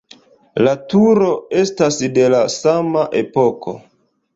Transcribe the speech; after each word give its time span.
La 0.67 0.73
turo 0.93 1.29
estas 1.61 2.03
de 2.19 2.27
la 2.37 2.43
sama 2.59 3.09
epoko. 3.25 3.81